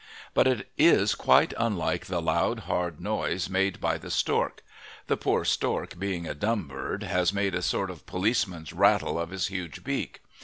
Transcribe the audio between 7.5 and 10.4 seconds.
a sort of policeman's rattle of his huge beak.